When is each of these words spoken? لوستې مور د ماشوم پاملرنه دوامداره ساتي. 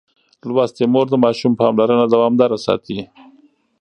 لوستې 0.47 0.83
مور 0.93 1.05
د 1.11 1.15
ماشوم 1.23 1.53
پاملرنه 1.61 2.05
دوامداره 2.13 2.57
ساتي. 2.65 2.99